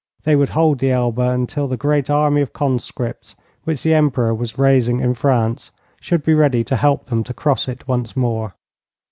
[0.23, 4.57] They would hold the Elbe until the great army of conscripts, which the Emperor was
[4.57, 8.55] raising in France, should be ready to help them to cross it once more.